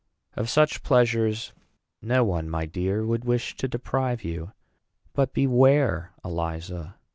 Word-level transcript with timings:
"Of 0.33 0.49
such 0.49 0.81
pleasures, 0.81 1.53
no 2.01 2.23
one, 2.23 2.49
my 2.49 2.65
dear, 2.65 3.05
would 3.05 3.23
wish 3.23 3.55
to 3.57 3.67
deprive 3.67 4.23
you; 4.23 4.51
but 5.13 5.31
beware, 5.31 6.11
Eliza! 6.25 6.95